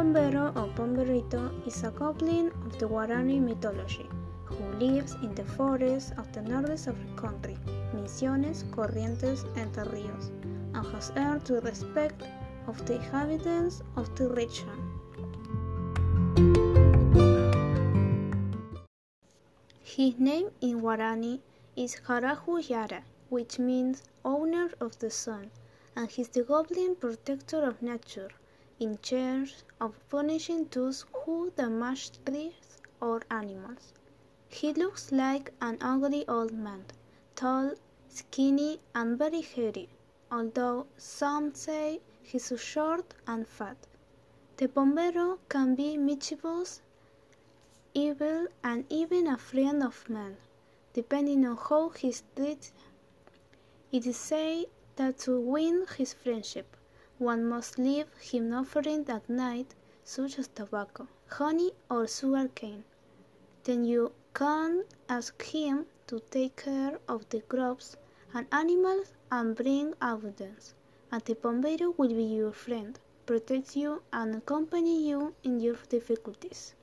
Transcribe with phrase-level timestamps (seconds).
[0.00, 4.08] Pombero or Pomberito is a goblin of the Guarani mythology
[4.44, 7.58] who lives in the forests of the northeast of the country,
[7.94, 10.30] Misiones, Corrientes, and the Ríos,
[10.74, 12.22] and has earned the respect
[12.66, 14.78] of the inhabitants of the region.
[19.82, 21.40] His name in Guarani
[21.76, 25.50] is Harahu Yara, which means owner of the sun,
[25.94, 28.30] and he's the goblin protector of nature,
[28.80, 33.92] in charge of punishing those who damage trees or animals.
[34.48, 36.86] He looks like an ugly old man,
[37.36, 37.74] tall,
[38.08, 39.88] skinny, and very hairy,
[40.32, 43.76] although some say he's short and fat.
[44.56, 46.80] The Pombero can be mischievous,
[47.94, 50.36] evil, and even a friend of man,
[50.94, 52.70] depending on how he's treated.
[53.92, 56.76] It is said that to win his friendship,
[57.20, 62.82] one must leave him offering at night such as tobacco, honey, or sugar cane.
[63.64, 67.96] Then you can ask him to take care of the crops
[68.32, 70.74] and animals and bring abundance,
[71.12, 76.74] and the Pombero will be your friend, protect you, and accompany you in your difficulties.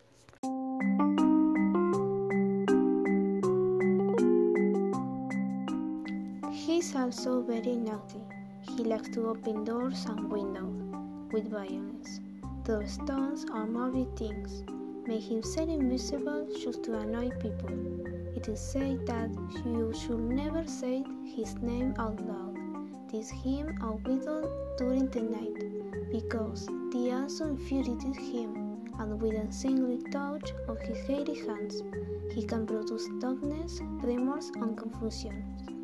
[6.52, 8.37] He is also very naughty.
[8.78, 12.20] He likes to open doors and windows with violence.
[12.64, 14.64] The stones or movie things
[15.08, 17.72] make himself invisible just to annoy people.
[18.36, 19.31] It is said that
[19.66, 22.55] you should never say his name out loud,
[23.09, 29.52] tease him or whistle during the night, because the also infuriates him, and with a
[29.52, 31.81] single touch of his hairy hands,
[32.31, 35.77] he can produce darkness, tremors, and confusion.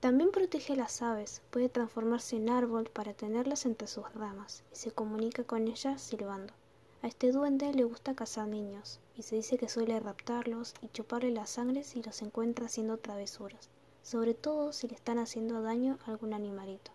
[0.00, 4.76] También protege a las aves, puede transformarse en árbol para tenerlas entre sus ramas y
[4.76, 6.54] se comunica con ellas silbando.
[7.02, 11.30] A este duende le gusta cazar niños y se dice que suele raptarlos y chuparle
[11.32, 13.68] la sangre si los encuentra haciendo travesuras,
[14.02, 16.92] sobre todo si le están haciendo daño a algún animalito.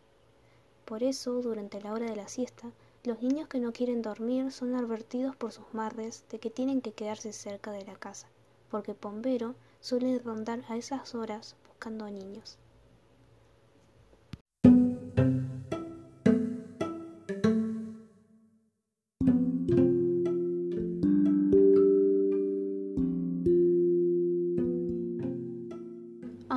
[0.85, 2.71] Por eso, durante la hora de la siesta,
[3.03, 6.91] los niños que no quieren dormir son advertidos por sus madres de que tienen que
[6.91, 8.27] quedarse cerca de la casa,
[8.71, 12.57] porque Pombero suele rondar a esas horas buscando niños.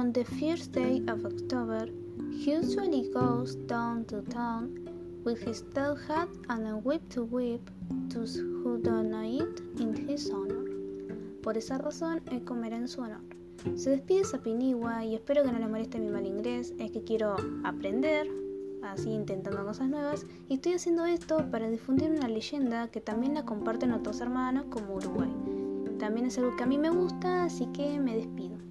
[0.08, 1.86] On the first day of October,
[2.30, 4.88] he usually goes down to town
[5.22, 7.60] with his tail hat and a whip to whip
[8.08, 10.64] those who don't know it in his honor.
[11.42, 13.20] Por esa razón, él comerá en su honor.
[13.74, 17.36] Se despide Sapinigua y espero que no le moleste mi mal inglés, es que quiero
[17.64, 18.30] aprender,
[18.82, 23.44] así intentando cosas nuevas, y estoy haciendo esto para difundir una leyenda que también la
[23.44, 25.34] comparten otros hermanos como Uruguay.
[25.98, 28.67] También es algo que a mí me gusta, así que me despido.